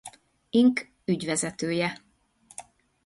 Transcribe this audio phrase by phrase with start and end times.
[0.51, 0.91] Inc.
[1.05, 1.93] ügyvezetője.